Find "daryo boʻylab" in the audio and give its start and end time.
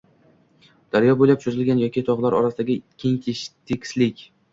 0.95-1.43